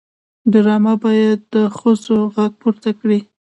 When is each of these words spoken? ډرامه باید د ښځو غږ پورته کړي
ډرامه 0.51 0.93
باید 1.03 1.39
د 1.53 1.55
ښځو 1.77 2.15
غږ 2.35 2.51
پورته 2.61 2.89
کړي 2.99 3.19